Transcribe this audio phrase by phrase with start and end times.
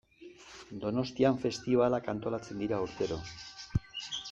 [0.85, 3.21] Donostian festibalak antolatzen dira urtero.